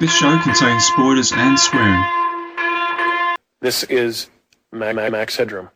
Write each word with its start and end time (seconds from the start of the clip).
This 0.00 0.14
show 0.16 0.38
contains 0.38 0.84
spoilers 0.86 1.32
and 1.32 1.58
swearing. 1.58 2.04
This 3.60 3.82
is 3.84 4.30
Ma- 4.72 4.92
Ma- 4.92 5.10
Max 5.10 5.36
Headroom, 5.36 5.70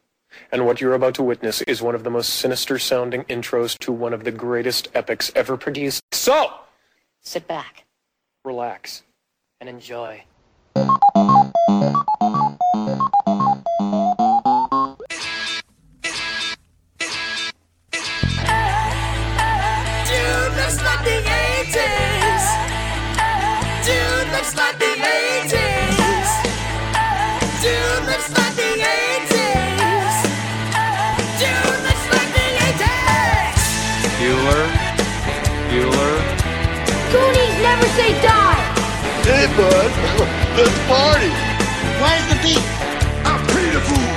and 0.52 0.64
what 0.64 0.80
you're 0.80 0.94
about 0.94 1.14
to 1.16 1.22
witness 1.24 1.60
is 1.62 1.82
one 1.82 1.96
of 1.96 2.04
the 2.04 2.10
most 2.10 2.34
sinister 2.34 2.78
sounding 2.78 3.24
intros 3.24 3.76
to 3.80 3.90
one 3.90 4.12
of 4.12 4.22
the 4.22 4.30
greatest 4.30 4.88
epics 4.94 5.32
ever 5.34 5.56
produced. 5.56 6.02
So, 6.12 6.54
Sit 7.20 7.48
back 7.48 7.84
relax. 8.44 9.02
and 9.60 9.68
enjoy. 9.68 10.22
Say 37.96 38.12
die! 38.24 38.60
Hey, 39.28 39.44
bud, 39.52 39.92
let's 40.56 40.72
party. 40.88 41.28
Where's 42.00 42.24
the 42.32 42.40
beat? 42.40 42.64
I'm 43.28 43.36
Peter 43.52 43.84
Fool. 43.84 44.16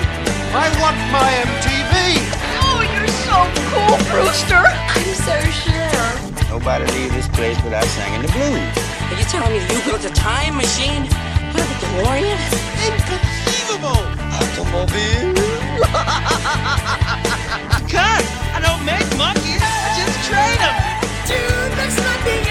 I 0.56 0.72
want 0.80 0.96
my 1.12 1.28
MTV. 1.44 2.24
Oh, 2.64 2.80
you're 2.88 3.12
so 3.28 3.36
cool, 3.68 4.00
Brewster! 4.12 4.64
I'm 4.64 5.12
so 5.28 5.36
sure. 5.52 6.08
Nobody 6.50 6.88
leave 6.96 7.12
this 7.14 7.28
place 7.36 7.60
without 7.64 7.84
singing 7.84 8.22
the 8.24 8.32
blues. 8.32 8.64
Are 9.12 9.18
you 9.20 9.26
telling 9.28 9.52
me 9.52 9.60
you 9.60 9.80
built 9.84 10.06
a 10.06 10.10
time 10.16 10.56
machine 10.56 11.04
out 11.12 11.60
of 11.60 11.68
the 11.68 11.76
DeLorean? 11.84 12.40
Inconceivable. 12.88 14.00
Automobile. 14.40 15.36
Cut! 17.92 18.24
I 18.56 18.64
don't 18.64 18.88
make 18.88 19.04
monkeys. 19.20 19.60
I 19.60 20.00
just 20.00 20.16
train 20.32 20.56
them. 20.64 20.76
Dude 21.28 21.76
looks 21.76 22.00
like 22.00 22.24
the 22.24 22.45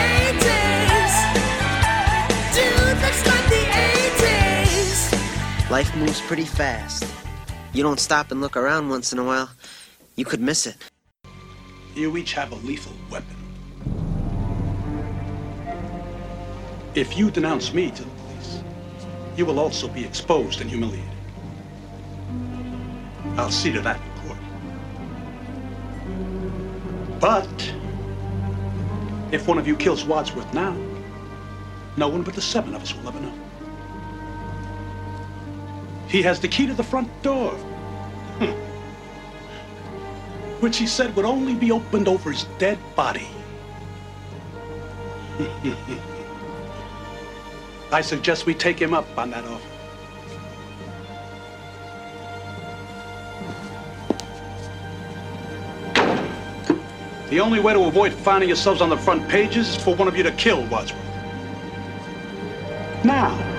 Life 5.71 5.97
moves 5.97 6.21
pretty 6.21 6.45
fast. 6.45 7.07
You 7.73 7.83
don't 7.83 7.99
stop 7.99 8.31
and 8.31 8.41
look 8.43 8.55
around 8.55 8.91
once 8.91 9.15
in 9.15 9.19
a 9.19 9.25
while, 9.25 9.49
you 10.15 10.27
could 10.27 10.41
miss 10.41 10.67
it. 10.67 10.77
You 11.95 12.15
each 12.19 12.35
have 12.35 12.53
a 12.53 12.57
lethal 12.57 12.93
weapon. 13.11 13.35
If 16.95 17.17
you 17.17 17.31
denounce 17.31 17.73
me 17.73 17.91
to 17.91 18.03
the 18.03 18.11
police, 18.11 18.63
you 19.37 19.47
will 19.47 19.59
also 19.59 19.89
be 19.89 20.05
exposed 20.05 20.61
and 20.61 20.69
humiliated. 20.69 21.09
I'll 23.37 23.51
see 23.51 23.73
to 23.73 23.81
that 23.81 23.99
in 24.01 24.29
court. 24.29 24.39
But 27.21 27.73
if 29.33 29.49
one 29.49 29.57
of 29.57 29.67
you 29.67 29.77
kills 29.77 30.05
Wadsworth 30.05 30.53
now, 30.53 30.77
no 31.97 32.09
one 32.09 32.23
but 32.23 32.35
the 32.35 32.43
seven 32.43 32.75
of 32.75 32.83
us 32.83 32.95
will 32.95 33.09
ever 33.09 33.19
know. 33.19 33.44
He 36.15 36.23
has 36.23 36.39
the 36.39 36.47
key 36.47 36.69
to 36.69 36.75
the 36.75 36.85
front 36.85 37.11
door. 37.25 37.51
Hmm. 38.39 38.53
Which 40.61 40.77
he 40.77 40.87
said 40.87 41.17
would 41.17 41.25
only 41.25 41.57
be 41.57 41.73
opened 41.73 42.07
over 42.07 42.31
his 42.31 42.45
dead 42.57 42.79
body. 42.95 43.27
I 47.91 48.01
suggest 48.01 48.47
we 48.47 48.55
take 48.55 48.81
him 48.81 48.95
up 48.95 49.09
on 49.19 49.33
that 49.33 49.45
offer. 49.45 49.69
The 57.29 57.41
only 57.41 57.59
way 57.59 57.73
to 57.73 57.81
avoid 57.87 58.13
finding 58.13 58.49
yourselves 58.49 58.81
on 58.81 58.89
the 58.89 58.97
front 58.97 59.29
pages 59.29 59.71
is 59.71 59.77
for 59.83 59.97
one 59.97 60.07
of 60.07 60.17
you 60.17 60.23
to 60.23 60.31
kill 60.31 60.65
Wadsworth. 60.67 61.03
Now. 63.05 63.54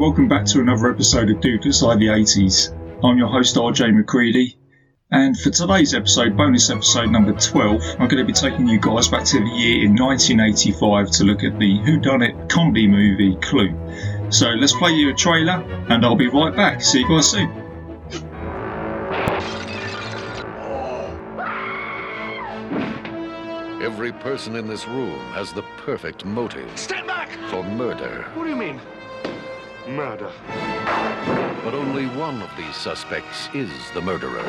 Welcome 0.00 0.26
back 0.26 0.46
to 0.46 0.60
another 0.60 0.90
episode 0.90 1.28
of 1.28 1.38
Dude 1.42 1.62
Looks 1.62 1.82
Like 1.82 1.98
the 1.98 2.06
80s. 2.06 2.74
I'm 3.04 3.18
your 3.18 3.28
host 3.28 3.56
RJ 3.56 3.94
McCready, 3.94 4.56
and 5.10 5.38
for 5.38 5.50
today's 5.50 5.92
episode, 5.92 6.38
bonus 6.38 6.70
episode 6.70 7.10
number 7.10 7.34
12, 7.34 7.82
I'm 7.98 8.08
going 8.08 8.16
to 8.16 8.24
be 8.24 8.32
taking 8.32 8.66
you 8.66 8.80
guys 8.80 9.08
back 9.08 9.26
to 9.26 9.38
the 9.38 9.50
year 9.50 9.84
in 9.84 9.94
1985 9.94 11.10
to 11.10 11.24
look 11.24 11.44
at 11.44 11.58
the 11.58 11.78
whodunit 11.80 12.48
comedy 12.48 12.88
movie 12.88 13.36
Clue. 13.42 13.76
So 14.30 14.48
let's 14.48 14.72
play 14.72 14.92
you 14.92 15.10
a 15.10 15.14
trailer, 15.14 15.62
and 15.90 16.02
I'll 16.02 16.16
be 16.16 16.28
right 16.28 16.56
back. 16.56 16.80
See 16.80 17.00
you 17.00 17.08
guys 17.08 17.30
soon. 17.30 17.50
Every 23.82 24.12
person 24.12 24.56
in 24.56 24.66
this 24.66 24.88
room 24.88 25.18
has 25.32 25.52
the 25.52 25.62
perfect 25.76 26.24
motive 26.24 26.70
Stand 26.78 27.06
back. 27.06 27.28
for 27.50 27.62
murder. 27.62 28.22
What 28.32 28.44
do 28.44 28.48
you 28.50 28.56
mean? 28.56 28.80
Murder. 29.88 30.30
But 31.64 31.74
only 31.74 32.06
one 32.06 32.42
of 32.42 32.50
these 32.56 32.76
suspects 32.76 33.48
is 33.54 33.70
the 33.92 34.00
murderer. 34.00 34.44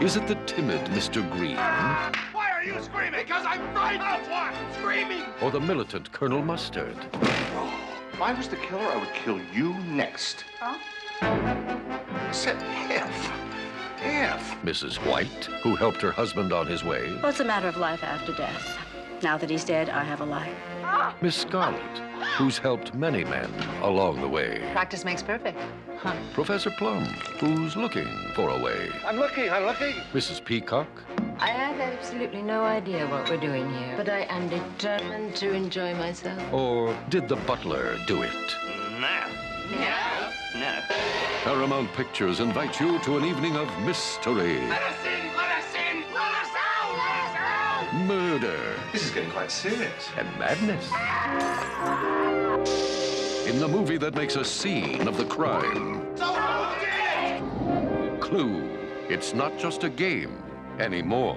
Is 0.00 0.16
it 0.16 0.26
the 0.26 0.34
timid 0.46 0.80
Mr. 0.86 1.28
Green 1.32 1.56
Why 1.56 2.50
are 2.52 2.62
you 2.64 2.80
screaming? 2.82 3.20
Because 3.20 3.44
I'm 3.46 3.60
frightened 3.72 4.02
of 4.02 4.28
what? 4.28 4.54
Screaming. 4.74 5.22
or 5.40 5.50
the 5.50 5.60
militant 5.60 6.10
Colonel 6.12 6.42
Mustard? 6.42 6.96
If 8.12 8.20
I 8.20 8.32
was 8.32 8.48
the 8.48 8.56
killer, 8.56 8.84
I 8.86 8.96
would 8.96 9.12
kill 9.14 9.40
you 9.52 9.74
next. 9.84 10.44
Huh? 10.60 10.76
I 11.22 12.32
said 12.32 12.56
if. 12.90 13.32
If. 14.04 14.62
Mrs. 14.62 14.96
White, 15.06 15.44
who 15.62 15.76
helped 15.76 16.02
her 16.02 16.10
husband 16.10 16.52
on 16.52 16.66
his 16.66 16.82
way? 16.84 17.12
Well, 17.22 17.26
it's 17.30 17.40
a 17.40 17.44
matter 17.44 17.68
of 17.68 17.76
life 17.76 18.02
after 18.02 18.32
death. 18.34 18.76
Now 19.22 19.36
that 19.38 19.50
he's 19.50 19.64
dead, 19.64 19.88
I 19.88 20.02
have 20.02 20.20
a 20.20 20.24
life. 20.24 20.56
Miss 21.20 21.36
Scarlet, 21.36 21.98
who's 22.36 22.58
helped 22.58 22.94
many 22.94 23.24
men 23.24 23.50
along 23.82 24.20
the 24.20 24.28
way? 24.28 24.60
Practice 24.72 25.04
makes 25.04 25.22
perfect. 25.22 25.58
Huh. 25.98 26.14
Professor 26.32 26.70
Plum, 26.70 27.04
who's 27.38 27.76
looking 27.76 28.08
for 28.34 28.48
a 28.50 28.58
way? 28.58 28.90
I'm 29.06 29.16
looking, 29.16 29.48
I'm 29.50 29.64
looking. 29.64 29.94
Mrs. 30.12 30.44
Peacock, 30.44 30.88
I 31.38 31.48
have 31.48 31.78
absolutely 31.80 32.42
no 32.42 32.62
idea 32.64 33.06
what 33.06 33.28
we're 33.28 33.36
doing 33.36 33.72
here, 33.74 33.94
but 33.96 34.08
I 34.08 34.20
am 34.28 34.48
determined 34.48 35.36
to 35.36 35.52
enjoy 35.52 35.94
myself. 35.94 36.40
or 36.52 36.96
did 37.08 37.28
the 37.28 37.36
butler 37.36 37.96
do 38.06 38.22
it? 38.22 38.56
No. 39.00 39.26
No. 39.70 40.30
No. 40.56 40.80
Paramount 41.44 41.92
Pictures 41.94 42.40
invite 42.40 42.78
you 42.80 42.98
to 43.00 43.16
an 43.16 43.24
evening 43.24 43.56
of 43.56 43.68
mystery, 43.80 44.60
murder, 47.94 48.74
This 48.92 49.04
is 49.04 49.10
getting 49.10 49.30
quite 49.30 49.50
serious. 49.50 50.08
and 50.16 50.26
madness. 50.38 50.86
In 53.46 53.58
the 53.58 53.68
movie 53.68 53.98
that 53.98 54.14
makes 54.14 54.36
a 54.36 54.44
scene 54.44 55.06
of 55.08 55.16
the 55.16 55.24
crime, 55.26 56.06
So 56.16 56.24
who 56.24 56.80
did 56.80 58.14
it? 58.14 58.20
Clue. 58.20 58.78
It's 59.08 59.34
not 59.34 59.58
just 59.58 59.84
a 59.84 59.90
game 59.90 60.42
anymore. 60.78 61.36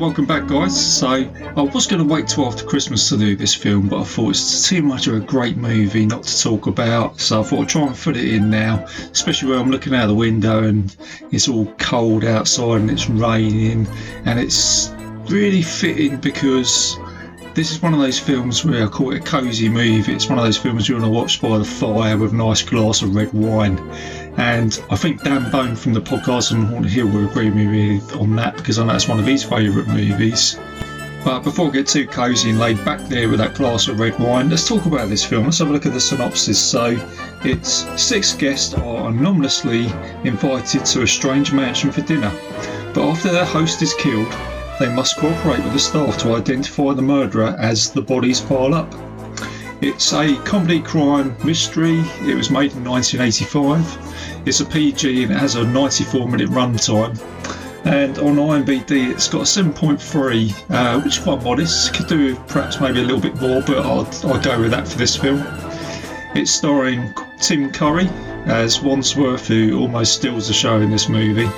Welcome 0.00 0.24
back, 0.24 0.46
guys. 0.46 0.96
So, 0.98 1.08
I 1.08 1.60
was 1.60 1.86
going 1.86 2.02
to 2.02 2.10
wait 2.10 2.26
till 2.26 2.46
after 2.46 2.64
Christmas 2.64 3.10
to 3.10 3.18
do 3.18 3.36
this 3.36 3.54
film, 3.54 3.90
but 3.90 4.00
I 4.00 4.04
thought 4.04 4.30
it's 4.30 4.66
too 4.66 4.80
much 4.80 5.06
of 5.08 5.14
a 5.14 5.20
great 5.20 5.58
movie 5.58 6.06
not 6.06 6.22
to 6.22 6.42
talk 6.42 6.66
about. 6.66 7.20
So, 7.20 7.40
I 7.40 7.44
thought 7.44 7.60
I'd 7.60 7.68
try 7.68 7.82
and 7.82 7.94
fit 7.94 8.16
it 8.16 8.32
in 8.32 8.48
now, 8.48 8.86
especially 9.12 9.50
when 9.50 9.58
I'm 9.58 9.70
looking 9.70 9.94
out 9.94 10.06
the 10.06 10.14
window 10.14 10.64
and 10.64 10.96
it's 11.32 11.48
all 11.48 11.66
cold 11.78 12.24
outside 12.24 12.80
and 12.80 12.90
it's 12.90 13.10
raining, 13.10 13.86
and 14.24 14.40
it's 14.40 14.90
really 15.28 15.60
fitting 15.60 16.16
because 16.16 16.96
this 17.60 17.72
is 17.72 17.82
one 17.82 17.92
of 17.92 18.00
those 18.00 18.18
films 18.18 18.64
where 18.64 18.84
I 18.84 18.88
call 18.88 19.12
it 19.12 19.20
a 19.20 19.22
cosy 19.22 19.68
movie. 19.68 20.14
It's 20.14 20.30
one 20.30 20.38
of 20.38 20.44
those 20.46 20.56
films 20.56 20.88
you 20.88 20.94
want 20.94 21.04
to 21.04 21.10
watch 21.10 21.42
by 21.42 21.58
the 21.58 21.64
fire 21.64 22.16
with 22.16 22.32
a 22.32 22.36
nice 22.36 22.62
glass 22.62 23.02
of 23.02 23.14
red 23.14 23.34
wine. 23.34 23.78
And 24.38 24.82
I 24.88 24.96
think 24.96 25.22
Dan 25.22 25.50
Bone 25.50 25.76
from 25.76 25.92
the 25.92 26.00
podcast 26.00 26.52
on 26.52 26.64
Haunted 26.64 26.90
Hill 26.90 27.08
will 27.08 27.28
agree 27.28 27.50
with 27.50 27.56
me 27.56 28.00
on 28.18 28.34
that 28.36 28.56
because 28.56 28.78
I 28.78 28.86
know 28.86 28.94
it's 28.94 29.08
one 29.08 29.18
of 29.18 29.26
his 29.26 29.44
favourite 29.44 29.88
movies. 29.88 30.58
But 31.22 31.40
before 31.40 31.66
we 31.66 31.72
get 31.72 31.86
too 31.86 32.06
cosy 32.06 32.48
and 32.48 32.58
laid 32.58 32.82
back 32.82 33.06
there 33.10 33.28
with 33.28 33.40
that 33.40 33.56
glass 33.56 33.88
of 33.88 34.00
red 34.00 34.18
wine, 34.18 34.48
let's 34.48 34.66
talk 34.66 34.86
about 34.86 35.10
this 35.10 35.22
film. 35.22 35.44
Let's 35.44 35.58
have 35.58 35.68
a 35.68 35.72
look 35.72 35.84
at 35.84 35.92
the 35.92 36.00
synopsis. 36.00 36.58
So, 36.58 36.96
it's 37.44 37.84
six 38.02 38.32
guests 38.32 38.72
are 38.72 39.10
anonymously 39.10 39.84
invited 40.24 40.86
to 40.86 41.02
a 41.02 41.06
strange 41.06 41.52
mansion 41.52 41.92
for 41.92 42.00
dinner, 42.00 42.32
but 42.94 43.06
after 43.06 43.30
their 43.30 43.44
host 43.44 43.82
is 43.82 43.92
killed, 43.92 44.32
they 44.80 44.88
must 44.88 45.18
cooperate 45.18 45.62
with 45.62 45.74
the 45.74 45.78
staff 45.78 46.16
to 46.16 46.34
identify 46.34 46.94
the 46.94 47.02
murderer 47.02 47.54
as 47.58 47.92
the 47.92 48.00
bodies 48.00 48.40
pile 48.40 48.74
up. 48.74 48.90
It's 49.82 50.14
a 50.14 50.34
comedy 50.44 50.80
crime 50.80 51.36
mystery. 51.44 52.00
It 52.22 52.34
was 52.34 52.50
made 52.50 52.72
in 52.72 52.84
1985. 52.84 54.42
It's 54.46 54.60
a 54.60 54.64
PG 54.64 55.24
and 55.24 55.32
it 55.32 55.38
has 55.38 55.56
a 55.56 55.64
94 55.64 56.26
minute 56.26 56.48
runtime. 56.48 57.20
And 57.84 58.18
on 58.20 58.36
IMDb, 58.36 59.10
it's 59.10 59.28
got 59.28 59.42
a 59.42 59.44
7.3, 59.44 60.70
uh, 60.70 61.00
which 61.02 61.18
is 61.18 61.22
quite 61.22 61.42
modest. 61.42 61.92
Could 61.92 62.06
do 62.06 62.34
perhaps 62.48 62.80
maybe 62.80 63.00
a 63.00 63.02
little 63.02 63.20
bit 63.20 63.38
more, 63.38 63.60
but 63.60 63.78
I'll, 63.84 64.08
I'll 64.30 64.40
go 64.40 64.62
with 64.62 64.70
that 64.70 64.88
for 64.88 64.96
this 64.96 65.14
film. 65.14 65.42
It's 66.34 66.50
starring 66.50 67.12
Tim 67.38 67.70
Curry 67.70 68.08
as 68.46 68.80
Wandsworth, 68.80 69.46
who 69.46 69.78
almost 69.78 70.14
steals 70.14 70.48
the 70.48 70.54
show 70.54 70.80
in 70.80 70.90
this 70.90 71.10
movie. 71.10 71.50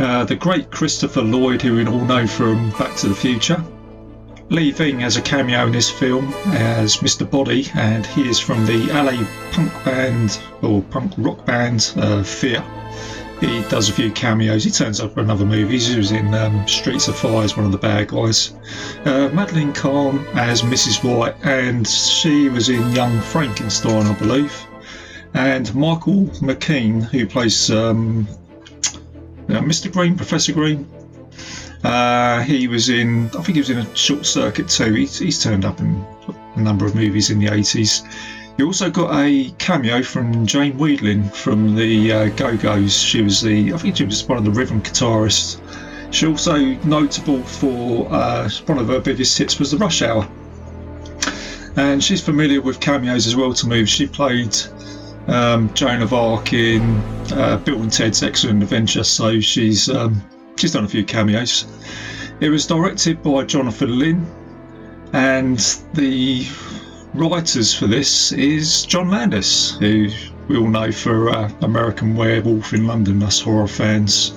Uh, 0.00 0.24
the 0.24 0.34
great 0.34 0.70
Christopher 0.70 1.20
Lloyd, 1.20 1.60
who 1.60 1.76
we 1.76 1.86
all 1.86 2.06
know 2.06 2.26
from 2.26 2.70
Back 2.78 2.96
to 2.96 3.08
the 3.08 3.14
Future. 3.14 3.62
Lee 4.48 4.70
Ving 4.70 4.98
has 5.00 5.18
a 5.18 5.20
cameo 5.20 5.66
in 5.66 5.72
this 5.72 5.90
film 5.90 6.32
as 6.54 6.96
Mr. 6.96 7.30
Body, 7.30 7.68
and 7.74 8.06
he 8.06 8.26
is 8.26 8.38
from 8.38 8.64
the 8.64 8.86
LA 8.86 9.22
punk 9.52 9.70
band 9.84 10.40
or 10.62 10.80
punk 10.84 11.12
rock 11.18 11.44
band 11.44 11.92
uh, 11.98 12.22
Fear. 12.22 12.64
He 13.40 13.60
does 13.64 13.90
a 13.90 13.92
few 13.92 14.10
cameos. 14.10 14.64
He 14.64 14.70
turns 14.70 15.00
up 15.00 15.18
in 15.18 15.28
other 15.28 15.44
movie. 15.44 15.78
He 15.78 15.96
was 15.98 16.12
in 16.12 16.32
um, 16.32 16.66
Streets 16.66 17.08
of 17.08 17.16
Fire 17.16 17.44
as 17.44 17.54
one 17.54 17.66
of 17.66 17.72
the 17.72 17.78
bad 17.78 18.08
guys. 18.08 18.54
Uh, 19.04 19.28
Madeline 19.34 19.74
Kahn 19.74 20.26
as 20.34 20.62
Mrs. 20.62 21.04
White, 21.04 21.36
and 21.44 21.86
she 21.86 22.48
was 22.48 22.70
in 22.70 22.90
Young 22.92 23.20
Frankenstein, 23.20 24.06
I 24.06 24.14
believe. 24.14 24.66
And 25.34 25.74
Michael 25.74 26.24
McKean, 26.40 27.02
who 27.02 27.26
plays 27.26 27.70
um, 27.70 28.26
uh, 29.50 29.60
Mr. 29.60 29.92
Green, 29.92 30.16
Professor 30.16 30.52
Green. 30.52 30.88
Uh, 31.82 32.42
he 32.42 32.68
was 32.68 32.88
in, 32.88 33.26
I 33.28 33.42
think 33.42 33.54
he 33.54 33.60
was 33.60 33.70
in 33.70 33.78
a 33.78 33.96
Short 33.96 34.26
Circuit 34.26 34.68
2. 34.68 34.92
He's, 34.94 35.18
he's 35.18 35.42
turned 35.42 35.64
up 35.64 35.80
in 35.80 36.04
a 36.56 36.60
number 36.60 36.84
of 36.84 36.94
movies 36.94 37.30
in 37.30 37.38
the 37.38 37.46
80s. 37.46 38.04
You 38.58 38.66
also 38.66 38.90
got 38.90 39.14
a 39.14 39.50
cameo 39.58 40.02
from 40.02 40.46
Jane 40.46 40.74
Wiedlin 40.74 41.34
from 41.34 41.74
the 41.74 42.12
uh, 42.12 42.28
Go 42.30 42.56
Go's. 42.56 42.94
She 42.94 43.22
was 43.22 43.40
the, 43.40 43.72
I 43.72 43.78
think 43.78 43.96
she 43.96 44.04
was 44.04 44.22
one 44.28 44.36
of 44.36 44.44
the 44.44 44.50
rhythm 44.50 44.82
guitarists. 44.82 45.60
She 46.12 46.26
also 46.26 46.58
notable 46.58 47.42
for 47.42 48.08
uh, 48.12 48.50
one 48.66 48.78
of 48.78 48.88
her 48.88 49.00
biggest 49.00 49.38
hits 49.38 49.58
was 49.58 49.70
the 49.70 49.78
Rush 49.78 50.02
Hour, 50.02 50.28
and 51.76 52.02
she's 52.02 52.20
familiar 52.20 52.60
with 52.60 52.80
cameos 52.80 53.28
as 53.28 53.36
well 53.36 53.54
to 53.54 53.66
move. 53.68 53.88
She 53.88 54.06
played 54.06 54.56
um, 55.28 55.72
Joan 55.74 56.02
of 56.02 56.12
Arc 56.12 56.52
in 56.52 56.82
uh, 57.32 57.60
Bill 57.64 57.82
and 57.82 57.92
Ted's 57.92 58.22
Excellent 58.22 58.62
Adventure, 58.62 59.04
so 59.04 59.40
she's 59.40 59.88
um, 59.88 60.22
she's 60.56 60.72
done 60.72 60.84
a 60.84 60.88
few 60.88 61.04
cameos. 61.04 61.66
It 62.40 62.48
was 62.48 62.66
directed 62.66 63.22
by 63.22 63.44
Jonathan 63.44 63.98
Lynn, 63.98 64.26
and 65.12 65.58
the 65.94 66.46
writers 67.14 67.74
for 67.74 67.86
this 67.86 68.32
is 68.32 68.84
John 68.86 69.10
Landis, 69.10 69.76
who 69.78 70.08
we 70.48 70.56
all 70.56 70.68
know 70.68 70.90
for 70.90 71.30
uh, 71.30 71.50
American 71.62 72.16
Werewolf 72.16 72.72
in 72.72 72.86
London, 72.86 73.22
us 73.22 73.40
horror 73.40 73.68
fans, 73.68 74.32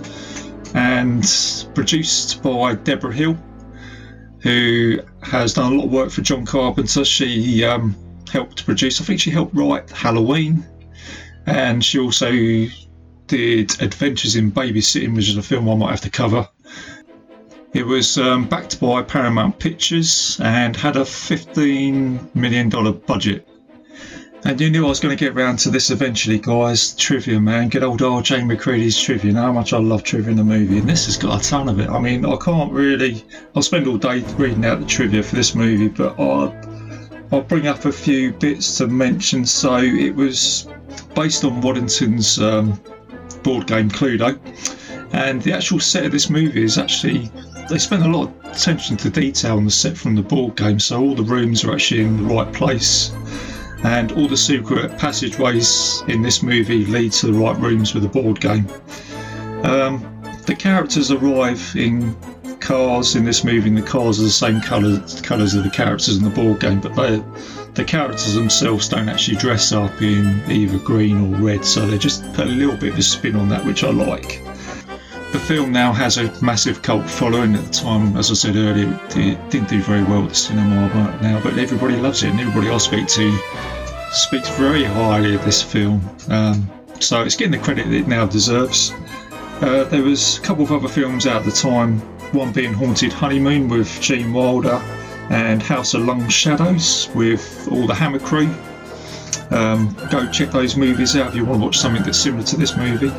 and 0.75 1.23
produced 1.73 2.43
by 2.43 2.75
Debra 2.75 3.13
Hill, 3.13 3.37
who 4.41 4.99
has 5.21 5.53
done 5.53 5.73
a 5.73 5.75
lot 5.75 5.85
of 5.85 5.91
work 5.91 6.11
for 6.11 6.21
John 6.21 6.45
Carpenter. 6.45 7.05
She 7.05 7.63
um, 7.63 7.95
helped 8.31 8.65
produce, 8.65 8.99
I 8.99 9.05
think 9.05 9.19
she 9.19 9.31
helped 9.31 9.55
write 9.55 9.89
Halloween, 9.89 10.65
and 11.45 11.83
she 11.83 11.99
also 11.99 12.31
did 13.27 13.81
Adventures 13.81 14.35
in 14.35 14.51
Babysitting, 14.51 15.15
which 15.15 15.29
is 15.29 15.37
a 15.37 15.43
film 15.43 15.69
I 15.69 15.75
might 15.75 15.91
have 15.91 16.01
to 16.01 16.09
cover. 16.09 16.47
It 17.73 17.85
was 17.85 18.17
um, 18.19 18.47
backed 18.47 18.79
by 18.79 19.01
Paramount 19.01 19.57
Pictures 19.57 20.39
and 20.43 20.75
had 20.75 20.95
a 20.95 21.01
$15 21.01 22.35
million 22.35 22.69
budget. 22.69 23.47
And 24.45 24.59
you 24.59 24.69
knew 24.69 24.85
I 24.85 24.89
was 24.89 24.99
going 24.99 25.15
to 25.15 25.23
get 25.25 25.35
round 25.35 25.59
to 25.59 25.69
this 25.69 25.89
eventually, 25.89 26.37
guys. 26.37 26.93
Trivia, 26.95 27.39
man. 27.39 27.69
Good 27.69 27.81
old 27.81 28.01
RJ 28.01 28.41
McCready's 28.41 28.99
trivia. 28.99 29.31
You 29.31 29.35
know 29.35 29.43
how 29.43 29.53
much 29.53 29.71
I 29.71 29.77
love 29.77 30.03
trivia 30.03 30.31
in 30.31 30.37
the 30.37 30.43
movie, 30.43 30.79
and 30.79 30.87
this 30.87 31.05
has 31.05 31.15
got 31.15 31.39
a 31.39 31.49
ton 31.49 31.69
of 31.69 31.79
it. 31.79 31.89
I 31.89 31.97
mean, 31.97 32.25
I 32.25 32.35
can't 32.35 32.71
really. 32.71 33.23
I'll 33.55 33.61
spend 33.61 33.87
all 33.87 33.97
day 33.97 34.19
reading 34.35 34.65
out 34.65 34.81
the 34.81 34.85
trivia 34.85 35.23
for 35.23 35.35
this 35.35 35.55
movie, 35.55 35.87
but 35.87 36.19
I'll, 36.19 36.53
I'll 37.33 37.41
bring 37.41 37.65
up 37.65 37.85
a 37.85 37.91
few 37.91 38.31
bits 38.31 38.77
to 38.77 38.85
mention. 38.85 39.43
So 39.47 39.77
it 39.77 40.13
was 40.15 40.67
based 41.15 41.43
on 41.43 41.61
Waddington's 41.61 42.39
um, 42.39 42.79
board 43.41 43.65
game 43.65 43.89
Cluedo, 43.89 44.37
and 45.13 45.41
the 45.41 45.51
actual 45.51 45.79
set 45.79 46.05
of 46.05 46.11
this 46.11 46.29
movie 46.29 46.63
is 46.63 46.77
actually 46.77 47.31
they 47.69 47.79
spend 47.79 48.03
a 48.03 48.07
lot 48.07 48.29
of 48.29 48.51
attention 48.51 48.97
to 48.97 49.09
detail 49.09 49.57
on 49.57 49.65
the 49.65 49.71
set 49.71 49.97
from 49.97 50.13
the 50.15 50.21
board 50.21 50.55
game, 50.55 50.79
so 50.79 51.01
all 51.01 51.15
the 51.15 51.23
rooms 51.23 51.63
are 51.63 51.73
actually 51.73 52.01
in 52.01 52.17
the 52.17 52.35
right 52.35 52.53
place, 52.53 53.11
and 53.83 54.11
all 54.11 54.27
the 54.27 54.37
secret 54.37 54.95
passageways 54.99 56.03
in 56.09 56.21
this 56.21 56.43
movie 56.43 56.85
lead 56.85 57.13
to 57.13 57.27
the 57.27 57.33
right 57.33 57.57
rooms 57.57 57.95
with 57.95 58.03
the 58.03 58.09
board 58.09 58.39
game. 58.41 58.67
Um, 59.63 60.05
the 60.45 60.55
characters 60.55 61.09
arrive 61.09 61.73
in 61.75 62.15
cars 62.63 63.15
in 63.15 63.25
this 63.25 63.43
movie, 63.43 63.69
the 63.69 63.81
cars 63.81 64.19
are 64.19 64.23
the 64.23 64.29
same 64.29 64.61
colour, 64.61 65.03
colours 65.21 65.53
of 65.53 65.63
the 65.65 65.69
characters 65.69 66.15
in 66.15 66.23
the 66.23 66.29
board 66.29 66.61
game, 66.61 66.79
but 66.79 66.95
they, 66.95 67.21
the 67.73 67.83
characters 67.83 68.33
themselves 68.33 68.87
don't 68.87 69.09
actually 69.09 69.35
dress 69.35 69.73
up 69.73 70.01
in 70.01 70.41
either 70.49 70.77
green 70.79 71.35
or 71.35 71.37
red, 71.39 71.65
so 71.65 71.85
they 71.85 71.97
just 71.97 72.23
put 72.33 72.47
a 72.47 72.51
little 72.51 72.77
bit 72.77 72.93
of 72.93 72.99
a 72.99 73.01
spin 73.01 73.35
on 73.35 73.49
that, 73.49 73.65
which 73.65 73.83
I 73.83 73.89
like. 73.89 74.41
The 75.33 75.39
film 75.39 75.73
now 75.73 75.91
has 75.91 76.17
a 76.17 76.31
massive 76.41 76.81
cult 76.81 77.09
following. 77.09 77.55
At 77.55 77.65
the 77.65 77.71
time, 77.71 78.15
as 78.15 78.31
I 78.31 78.35
said 78.35 78.55
earlier, 78.55 78.97
it 79.09 79.49
didn't 79.49 79.67
do 79.67 79.81
very 79.81 80.03
well 80.03 80.23
at 80.23 80.29
the 80.29 80.35
cinema 80.35 80.89
but 80.93 81.21
now, 81.21 81.41
but 81.43 81.57
everybody 81.57 81.97
loves 81.97 82.23
it, 82.23 82.29
and 82.29 82.39
everybody 82.39 82.69
I 82.69 82.77
speak 82.77 83.07
to 83.07 83.37
speaks 84.11 84.49
very 84.51 84.85
highly 84.85 85.35
of 85.35 85.43
this 85.43 85.61
film. 85.61 86.01
Um, 86.29 86.69
so 87.01 87.23
it's 87.23 87.35
getting 87.35 87.51
the 87.51 87.57
credit 87.57 87.91
it 87.91 88.07
now 88.07 88.25
deserves. 88.25 88.93
Uh, 89.61 89.83
there 89.85 90.03
was 90.03 90.37
a 90.37 90.41
couple 90.41 90.63
of 90.63 90.71
other 90.71 90.87
films 90.87 91.25
out 91.25 91.37
at 91.37 91.45
the 91.45 91.51
time, 91.51 92.01
one 92.33 92.51
being 92.51 92.73
Haunted 92.73 93.13
Honeymoon 93.13 93.67
with 93.67 94.01
Gene 94.01 94.33
Wilder 94.33 94.81
and 95.29 95.61
House 95.61 95.93
of 95.93 96.03
Long 96.05 96.27
Shadows 96.27 97.09
with 97.15 97.67
all 97.71 97.87
the 97.87 97.93
Hammer 97.93 98.19
crew. 98.19 98.53
Um, 99.51 99.95
go 100.09 100.29
check 100.31 100.51
those 100.51 100.75
movies 100.75 101.15
out 101.15 101.29
if 101.29 101.35
you 101.35 101.45
want 101.45 101.59
to 101.59 101.65
watch 101.65 101.77
something 101.77 102.03
that's 102.03 102.17
similar 102.17 102.43
to 102.43 102.57
this 102.57 102.75
movie. 102.75 103.09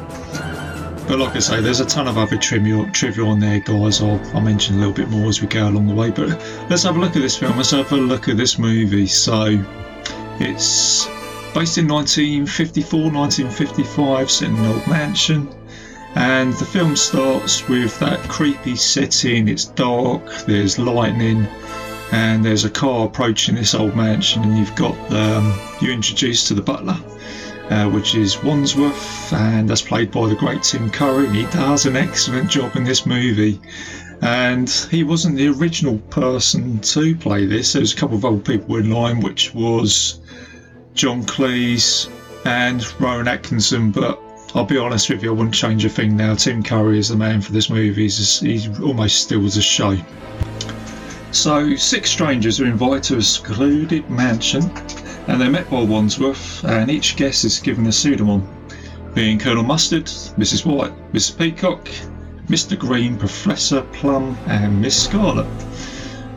But 1.07 1.19
like 1.19 1.37
I 1.37 1.39
say, 1.39 1.61
there's 1.61 1.81
a 1.81 1.85
ton 1.85 2.09
of 2.09 2.17
other 2.17 2.37
trivia, 2.39 2.77
on 2.77 3.39
there, 3.39 3.61
guys. 3.61 4.01
I'll, 4.01 4.21
I'll 4.35 4.41
mention 4.41 4.77
a 4.77 4.79
little 4.79 4.95
bit 4.95 5.09
more 5.11 5.29
as 5.29 5.41
we 5.41 5.47
go 5.47 5.69
along 5.69 5.87
the 5.87 5.95
way. 5.95 6.11
But 6.11 6.29
let's 6.71 6.83
have 6.85 6.97
a 6.97 6.99
look 6.99 7.15
at 7.15 7.23
this 7.23 7.37
film. 7.37 7.57
Let's 7.57 7.71
have 7.73 7.93
a 7.93 7.97
look 7.97 8.29
at 8.29 8.37
this 8.37 8.59
movie. 8.59 9.07
So 9.07 9.63
it's 10.41 11.05
based 11.55 11.79
in 11.79 11.87
1954, 11.87 13.01
1955, 13.13 14.31
set 14.31 14.49
in 14.49 14.57
an 14.57 14.65
old 14.65 14.87
mansion. 14.89 15.49
And 16.17 16.55
the 16.55 16.65
film 16.65 16.95
starts 16.95 17.69
with 17.69 17.99
that 17.99 18.21
creepy 18.29 18.77
setting. 18.77 19.49
It's 19.49 19.65
dark, 19.65 20.23
there's 20.47 20.79
lightning, 20.79 21.47
and 22.13 22.45
there's 22.45 22.65
a 22.65 22.71
car 22.71 23.07
approaching 23.07 23.57
this 23.57 23.75
old 23.75 23.97
mansion. 23.97 24.45
And 24.45 24.57
you've 24.57 24.75
got 24.77 24.97
um, 25.13 25.59
you 25.81 25.91
introduced 25.91 26.47
to 26.49 26.55
the 26.55 26.63
butler, 26.63 26.97
uh, 27.71 27.91
which 27.91 28.15
is 28.15 28.43
Wandsworth, 28.43 29.33
and 29.33 29.69
that's 29.69 29.83
played 29.83 30.13
by 30.13 30.29
the 30.29 30.37
great 30.37 30.63
Tim 30.63 30.89
Curry. 30.91 31.27
And 31.27 31.35
he 31.35 31.47
does 31.47 31.87
an 31.87 31.97
excellent 31.97 32.49
job 32.49 32.77
in 32.77 32.85
this 32.85 33.07
movie. 33.07 33.61
And 34.23 34.71
he 34.91 35.03
wasn't 35.03 35.37
the 35.37 35.49
original 35.49 35.99
person 35.99 36.79
to 36.81 37.17
play 37.17 37.45
this. 37.45 37.73
There 37.73 37.81
was 37.81 37.93
a 37.93 37.97
couple 37.97 38.17
of 38.17 38.25
other 38.25 38.39
people 38.39 38.77
in 38.77 38.91
line, 38.91 39.21
which 39.21 39.53
was 39.53 40.21
John 40.95 41.25
Cleese 41.25 42.09
and 42.47 42.85
Rowan 43.01 43.27
Atkinson, 43.27 43.91
but 43.91 44.21
I'll 44.55 44.65
be 44.65 44.79
honest 44.79 45.11
with 45.11 45.23
you, 45.23 45.31
I 45.31 45.33
wouldn't 45.33 45.55
change 45.55 45.85
a 45.85 45.89
thing 45.89 46.17
now. 46.17 46.35
Tim 46.35 46.63
Curry 46.63 46.99
is 46.99 47.09
the 47.09 47.17
man 47.17 47.41
for 47.41 47.53
this 47.53 47.69
movie. 47.69 48.03
He's, 48.03 48.41
he 48.41 48.69
almost 48.83 49.23
steals 49.23 49.57
the 49.57 49.63
show. 49.63 49.97
So, 51.33 51.75
six 51.75 52.11
strangers 52.11 52.61
are 52.61 52.67
invited 52.67 53.03
to 53.05 53.17
a 53.17 53.23
secluded 53.23 54.09
mansion 54.09 54.71
and 55.27 55.41
they're 55.41 55.51
met 55.51 55.71
by 55.71 55.83
Wandsworth, 55.83 56.65
and 56.65 56.91
each 56.91 57.17
guest 57.17 57.45
is 57.45 57.59
given 57.59 57.87
a 57.87 57.93
pseudonym, 57.93 58.47
being 59.15 59.39
Colonel 59.39 59.63
Mustard, 59.63 60.05
Mrs. 60.05 60.67
White, 60.67 60.93
Mrs. 61.13 61.39
Peacock, 61.39 61.89
Mr. 62.49 62.79
Green, 62.79 63.17
Professor 63.17 63.83
Plum, 63.93 64.37
and 64.47 64.81
Miss 64.81 65.03
Scarlet. 65.03 65.47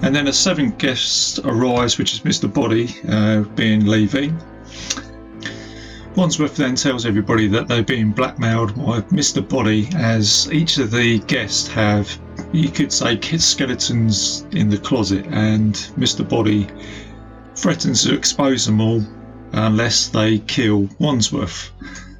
And 0.02 0.16
then 0.16 0.28
a 0.28 0.34
seventh 0.34 0.78
guest 0.78 1.40
arrives, 1.44 1.98
which 1.98 2.14
is 2.14 2.22
Mr. 2.22 2.52
Body, 2.52 2.96
uh, 3.10 3.42
being 3.56 3.86
Lee 3.86 4.06
Ving. 4.06 4.40
Wandsworth 6.18 6.56
then 6.56 6.74
tells 6.74 7.06
everybody 7.06 7.48
that 7.50 7.68
they're 7.68 7.84
being 7.84 8.10
blackmailed 8.10 8.76
by 8.76 9.02
Mr. 9.02 9.48
Body, 9.48 9.88
as 9.96 10.52
each 10.52 10.80
of 10.80 10.90
the 10.90 11.20
guests 11.20 11.68
have 11.68 12.10
you 12.52 12.70
could 12.70 12.92
say 12.92 13.18
kids 13.18 13.46
skeletons 13.46 14.48
in 14.50 14.68
the 14.68 14.80
closet, 14.80 15.28
and 15.28 15.76
Mr. 15.96 16.28
Body 16.28 16.68
threatens 17.56 18.04
to 18.04 18.16
expose 18.16 18.66
them 18.66 18.82
all 18.82 19.04
unless 19.54 20.08
they 20.08 20.40
kill 20.40 20.90
Wandsworth. 20.98 21.70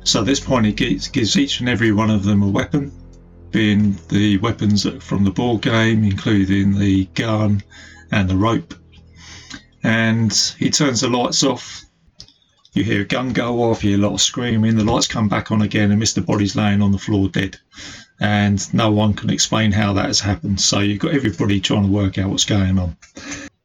So 0.04 0.20
at 0.20 0.28
this 0.28 0.40
point, 0.40 0.68
he 0.68 0.74
gives, 0.74 1.08
gives 1.08 1.36
each 1.36 1.60
and 1.60 1.68
every 1.68 1.92
one 1.92 2.12
of 2.12 2.24
them 2.24 2.44
a 2.44 2.48
weapon, 2.48 2.92
being 3.50 3.98
the 4.10 4.38
weapons 4.38 4.86
from 5.04 5.24
the 5.24 5.32
board 5.32 5.64
game, 5.64 6.04
including 6.04 6.78
the 6.78 7.06
gun 7.16 7.64
and 8.12 8.30
the 8.30 8.38
rope. 8.38 8.76
And 9.82 10.32
he 10.60 10.70
turns 10.70 11.02
the 11.02 11.10
lights 11.10 11.42
off. 11.42 11.87
You 12.78 12.84
hear 12.84 13.02
a 13.02 13.06
gun 13.06 13.34
go 13.34 13.64
off, 13.64 13.84
you 13.84 13.90
hear 13.90 14.00
a 14.00 14.04
lot 14.04 14.14
of 14.14 14.22
screaming, 14.22 14.76
the 14.76 14.84
lights 14.84 15.08
come 15.08 15.28
back 15.28 15.52
on 15.52 15.64
again, 15.64 15.90
and 15.90 16.00
Mr. 16.00 16.24
Body's 16.24 16.56
laying 16.56 16.84
on 16.84 16.92
the 16.92 17.00
floor 17.00 17.28
dead. 17.28 17.58
And 18.20 18.72
no 18.72 18.92
one 18.92 19.16
can 19.16 19.32
explain 19.32 19.72
how 19.72 19.94
that 19.94 20.06
has 20.06 20.20
happened. 20.20 20.62
So 20.62 20.82
you've 20.82 21.00
got 21.00 21.16
everybody 21.16 21.60
trying 21.60 21.88
to 21.88 21.92
work 21.92 22.20
out 22.20 22.30
what's 22.30 22.46
going 22.46 22.78
on. 22.78 22.96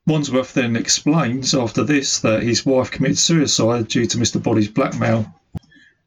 Wandsworth 0.07 0.55
then 0.55 0.77
explains 0.77 1.55
after 1.55 1.85
this 1.85 2.21
that 2.21 2.43
his 2.43 2.65
wife 2.65 2.91
committed 2.91 3.19
suicide 3.19 3.89
due 3.89 4.07
to 4.07 4.17
Mr. 4.17 4.43
Body's 4.43 4.69
blackmail. 4.69 5.31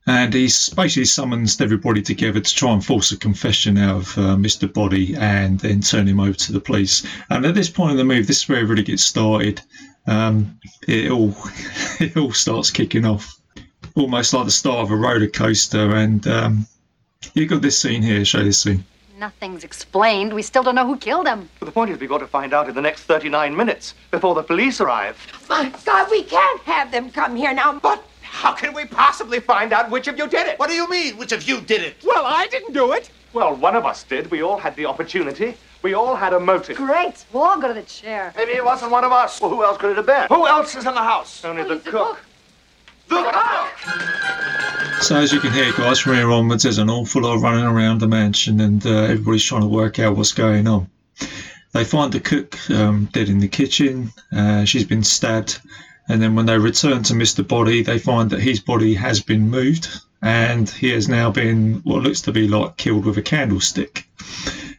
And 0.08 0.34
he's 0.34 0.70
basically 0.70 1.06
summons 1.06 1.62
everybody 1.62 2.02
together 2.02 2.40
to 2.40 2.56
try 2.56 2.74
and 2.74 2.84
force 2.84 3.12
a 3.12 3.18
confession 3.18 3.78
out 3.78 3.98
of 3.98 4.18
uh, 4.18 4.36
Mr. 4.36 4.72
Body 4.72 5.16
and 5.16 5.60
then 5.60 5.82
turn 5.82 6.08
him 6.08 6.20
over 6.20 6.34
to 6.34 6.52
the 6.52 6.60
police. 6.60 7.06
And 7.30 7.46
at 7.46 7.54
this 7.54 7.70
point 7.70 7.92
in 7.92 7.98
the 7.98 8.04
movie, 8.04 8.24
this 8.24 8.42
is 8.42 8.50
where 8.50 8.62
it 8.62 8.66
really 8.66 8.82
gets 8.82 9.04
started. 9.04 9.62
Um, 10.08 10.60
it 10.88 11.12
all 11.12 11.36
it 12.00 12.16
all 12.18 12.34
starts 12.34 12.72
kicking 12.72 13.06
off, 13.06 13.40
almost 13.96 14.34
like 14.34 14.46
the 14.46 14.52
start 14.52 14.80
of 14.80 14.92
a 14.92 14.96
roller 14.96 15.28
coaster. 15.28 15.96
And 15.96 16.26
um, 16.28 16.68
you 17.34 17.46
got 17.46 17.62
this 17.62 17.80
scene 17.80 18.02
here. 18.02 18.24
Show 18.26 18.44
this 18.44 18.62
scene. 18.62 18.84
Nothing's 19.18 19.64
explained. 19.64 20.34
We 20.34 20.42
still 20.42 20.62
don't 20.62 20.76
know 20.76 20.86
who 20.86 20.98
killed 20.98 21.28
him. 21.28 21.50
But 21.60 21.68
the 21.68 21.72
point 21.72 21.90
is, 21.90 22.00
we've 22.00 22.10
got 22.10 22.18
to 22.18 22.28
find 22.28 22.54
out 22.54 22.68
in 22.68 22.76
the 22.76 22.82
next 22.82 23.04
39 23.04 23.56
minutes 23.56 23.94
before 24.12 24.36
the 24.36 24.44
police 24.44 24.82
arrive. 24.82 25.18
My 25.48 25.72
God, 25.86 26.12
we 26.12 26.24
can't 26.24 26.62
have 26.62 26.92
them 26.92 27.10
come 27.12 27.36
here 27.36 27.54
now. 27.54 27.80
But 27.80 28.04
how 28.22 28.52
can 28.52 28.74
we 28.74 28.84
possibly 28.86 29.40
find 29.40 29.72
out 29.72 29.90
which 29.90 30.10
of 30.10 30.18
you 30.18 30.28
did 30.28 30.48
it? 30.48 30.60
What 30.60 30.68
do 30.68 30.76
you 30.76 30.90
mean, 30.90 31.16
which 31.18 31.32
of 31.32 31.48
you 31.48 31.62
did 31.62 31.82
it? 31.82 31.96
Well, 32.04 32.26
I 32.26 32.48
didn't 32.48 32.74
do 32.74 32.92
it. 32.92 33.10
Well, 33.32 33.56
one 33.56 33.76
of 33.76 33.86
us 33.86 34.04
did. 34.04 34.30
We 34.32 34.44
all 34.44 34.58
had 34.58 34.76
the 34.76 34.86
opportunity. 34.86 35.56
We 35.86 35.94
all 35.94 36.16
had 36.16 36.34
a 36.34 36.40
motive. 36.40 36.78
Great. 36.78 37.26
We'll 37.32 37.44
all 37.44 37.62
go 37.62 37.68
to 37.68 37.74
the 37.76 37.84
chair. 37.84 38.34
Maybe 38.36 38.54
it 38.54 38.66
wasn't 38.66 38.90
one 38.90 39.04
of 39.04 39.12
us. 39.12 39.40
Well, 39.40 39.52
who 39.52 39.64
else 39.64 39.78
could 39.78 39.92
it 39.92 39.98
have 39.98 40.08
been? 40.08 40.26
Who 40.36 40.48
else 40.48 40.74
is 40.74 40.84
in 40.84 40.96
the 40.96 41.04
house? 41.04 41.46
Only 41.46 41.62
the 41.62 41.76
the 41.76 41.92
cook. 41.92 42.26
The 43.08 43.22
cook! 43.32 45.04
So 45.04 45.16
as 45.16 45.32
you 45.32 45.40
can 45.40 45.54
hear, 45.54 45.72
guys, 45.74 46.00
from 46.00 46.16
here 46.16 46.32
onwards, 46.32 46.64
there's 46.64 46.80
an 46.80 46.90
awful 46.90 47.22
lot 47.22 47.36
of 47.36 47.44
running 47.44 47.66
around 47.66 48.02
the 48.02 48.08
mansion, 48.08 48.62
and 48.62 48.84
uh, 48.84 49.04
everybody's 49.04 49.44
trying 49.44 49.62
to 49.62 49.68
work 49.68 50.00
out 50.00 50.18
what's 50.18 50.34
going 50.34 50.68
on. 50.68 50.90
They 51.74 51.84
find 51.84 52.12
the 52.12 52.20
cook 52.20 52.58
um, 52.72 53.08
dead 53.14 53.30
in 53.30 53.38
the 53.38 53.48
kitchen. 53.48 54.12
Uh, 54.36 54.66
she's 54.66 54.86
been 54.86 55.04
stabbed, 55.04 55.60
and 56.10 56.20
then 56.20 56.34
when 56.34 56.48
they 56.48 56.58
return 56.58 57.04
to 57.04 57.14
Mr. 57.14 57.48
Body, 57.48 57.84
they 57.84 58.00
find 58.00 58.32
that 58.32 58.40
his 58.40 58.60
body 58.60 58.96
has 58.96 59.22
been 59.22 59.52
moved, 59.52 59.88
and 60.24 60.68
he 60.68 60.90
has 60.90 61.08
now 61.08 61.30
been 61.30 61.82
what 61.84 62.02
looks 62.02 62.22
to 62.22 62.32
be 62.32 62.48
like 62.48 62.78
killed 62.78 63.06
with 63.06 63.20
a 63.20 63.22
candlestick. 63.22 64.08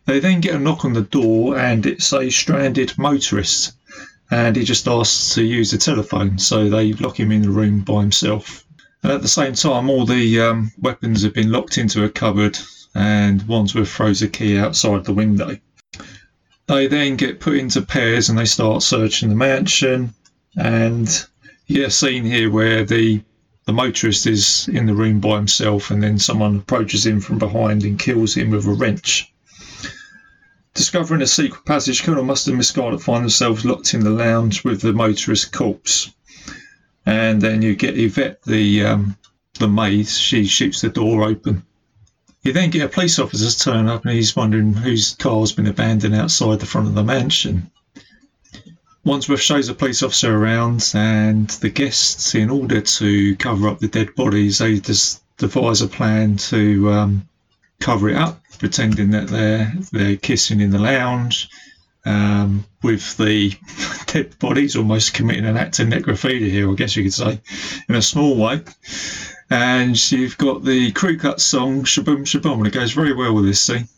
They 0.06 0.20
then 0.20 0.40
get 0.40 0.54
a 0.54 0.58
knock 0.58 0.84
on 0.84 0.92
the 0.92 1.02
door, 1.02 1.58
and 1.58 1.84
it's 1.84 2.12
a 2.12 2.30
stranded 2.30 2.96
motorist, 2.96 3.72
and 4.30 4.54
he 4.54 4.64
just 4.64 4.86
asks 4.86 5.34
to 5.34 5.42
use 5.42 5.72
the 5.72 5.78
telephone, 5.78 6.38
so 6.38 6.68
they 6.68 6.92
lock 6.92 7.18
him 7.18 7.32
in 7.32 7.42
the 7.42 7.50
room 7.50 7.80
by 7.80 8.02
himself. 8.02 8.64
And 9.02 9.10
at 9.10 9.22
the 9.22 9.28
same 9.28 9.54
time, 9.54 9.90
all 9.90 10.06
the 10.06 10.40
um, 10.40 10.72
weapons 10.78 11.22
have 11.22 11.34
been 11.34 11.50
locked 11.50 11.76
into 11.76 12.04
a 12.04 12.08
cupboard, 12.08 12.56
and 12.94 13.42
Wandsworth 13.48 13.90
throws 13.90 14.22
a 14.22 14.28
key 14.28 14.56
outside 14.56 15.04
the 15.04 15.12
window. 15.12 15.58
They 16.66 16.86
then 16.86 17.16
get 17.16 17.40
put 17.40 17.56
into 17.56 17.82
pairs 17.82 18.28
and 18.28 18.38
they 18.38 18.44
start 18.44 18.82
searching 18.82 19.28
the 19.28 19.36
mansion. 19.36 20.14
And 20.56 21.08
you 21.66 21.76
get 21.76 21.88
a 21.88 21.90
scene 21.90 22.25
here 22.25 22.50
where 22.50 22.84
the 22.84 23.22
the 23.66 23.72
motorist 23.72 24.26
is 24.26 24.68
in 24.68 24.86
the 24.86 24.94
room 24.94 25.18
by 25.18 25.36
himself, 25.36 25.90
and 25.90 26.00
then 26.00 26.18
someone 26.18 26.56
approaches 26.56 27.04
him 27.04 27.20
from 27.20 27.38
behind 27.38 27.82
and 27.82 27.98
kills 27.98 28.36
him 28.36 28.50
with 28.50 28.66
a 28.66 28.72
wrench. 28.72 29.32
Discovering 30.76 31.23
a 31.23 31.26
secret 31.26 31.64
passage, 31.64 32.02
Colonel 32.02 32.25
Mustard 32.25 32.52
and 32.52 32.59
Miss 32.59 32.68
Scarlet 32.68 33.02
find 33.02 33.25
themselves 33.25 33.64
locked 33.64 33.95
in 33.95 34.04
the 34.04 34.11
lounge 34.11 34.62
with 34.62 34.83
the 34.83 34.92
motorist 34.92 35.52
corpse 35.52 36.12
and 37.06 37.40
then 37.40 37.62
you 37.62 37.76
get 37.76 37.97
Yvette, 37.97 38.42
the 38.42 38.85
um, 38.85 39.16
the 39.59 39.68
maid. 39.68 40.09
She 40.09 40.45
shoots 40.45 40.80
the 40.80 40.88
door 40.88 41.23
open. 41.23 41.62
You 42.42 42.52
then 42.52 42.71
get 42.71 42.85
a 42.85 42.88
police 42.88 43.18
officer 43.18 43.59
turn 43.59 43.88
up, 43.88 44.04
and 44.04 44.14
he's 44.14 44.37
wondering 44.37 44.75
whose 44.75 45.14
car's 45.14 45.52
been 45.52 45.66
abandoned 45.66 46.14
outside 46.14 46.61
the 46.61 46.66
front 46.66 46.88
of 46.88 46.95
the 46.95 47.04
mansion. 47.04 47.71
Wandsworth 49.04 49.40
shows 49.40 49.68
a 49.68 49.75
police 49.75 50.02
officer 50.02 50.37
around, 50.37 50.90
and 50.95 51.49
the 51.49 51.71
guests, 51.71 52.35
in 52.35 52.50
order 52.50 52.80
to 52.80 53.37
cover 53.37 53.68
up 53.68 53.78
the 53.78 53.88
dead 53.88 54.14
bodies, 54.16 54.59
they 54.59 54.80
just 54.80 55.23
devise 55.37 55.80
a 55.80 55.88
plan 55.88 56.37
to 56.37 56.90
um, 56.90 57.28
cover 57.80 58.09
it 58.09 58.16
up, 58.16 58.40
pretending 58.59 59.11
that 59.11 59.28
they're 59.28 59.73
they're 59.92 60.16
kissing 60.16 60.61
in 60.61 60.71
the 60.71 60.78
lounge 60.78 61.49
um, 62.06 62.64
with 62.83 63.16
the 63.16 63.54
dead 64.06 64.38
bodies, 64.38 64.76
almost 64.76 65.12
committing 65.12 65.45
an 65.45 65.56
act 65.56 65.78
of 65.80 65.88
necrophilia 65.88 66.50
here, 66.50 66.71
I 66.71 66.75
guess 66.75 66.97
you 66.97 67.02
could 67.02 67.12
say, 67.12 67.40
in 67.88 67.95
a 67.95 68.02
small 68.02 68.37
way. 68.37 68.62
And 69.50 70.11
you've 70.11 70.38
got 70.38 70.64
the 70.64 70.92
crew 70.92 71.18
cut 71.18 71.40
song 71.40 71.83
Shaboom 71.83 72.25
Shaboom, 72.25 72.59
and 72.59 72.66
it 72.66 72.73
goes 72.73 72.92
very 72.92 73.12
well 73.12 73.35
with 73.35 73.45
this 73.45 73.61
scene. 73.61 73.88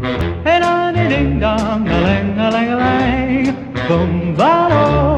Hey, 0.00 1.08
ding 1.08 1.40
dong, 1.40 1.88
a 1.88 1.92
a 1.92 3.50
a. 3.50 3.88
Boom, 3.88 4.36
ba, 4.36 5.17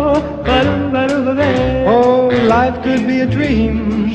life 2.50 2.83
could 2.83 3.07
be 3.07 3.21
a 3.21 3.26
dream 3.26 4.09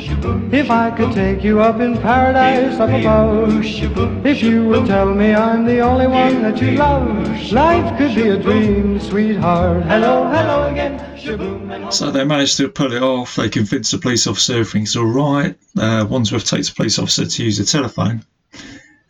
if 0.52 0.70
I 0.70 0.92
could 0.92 1.14
take 1.14 1.42
you 1.42 1.62
up 1.62 1.80
in 1.80 1.98
paradise 1.98 2.78
up 2.82 2.90
above. 2.90 3.64
If 4.26 4.44
you 4.44 4.68
would 4.68 4.88
tell 4.88 5.16
me 5.16 5.34
I'm 5.34 5.66
the 5.66 5.80
only 5.80 6.08
one 6.08 6.42
that 6.42 6.60
you 6.62 6.72
love, 6.72 7.08
life 7.54 7.98
could 7.98 8.14
be 8.14 8.28
a 8.28 8.38
dream, 8.38 9.00
sweetheart. 9.00 9.84
Hello, 9.84 10.26
hello 10.26 10.68
again. 10.68 11.00
So 11.90 12.12
they 12.12 12.26
manage 12.26 12.58
to 12.58 12.68
pull 12.68 12.92
it 12.92 13.02
off. 13.02 13.38
They 13.38 13.48
convince 13.48 13.92
the 13.92 14.00
police 14.00 14.28
officer 14.28 14.60
everything's 14.60 14.98
all 14.98 15.06
right. 15.06 15.58
Uh, 15.78 16.06
Wandsworth 16.10 16.46
takes 16.46 16.68
the 16.68 16.76
police 16.76 17.00
officer 17.00 17.26
to 17.26 17.44
use 17.44 17.58
the 17.58 17.64
telephone, 17.64 18.26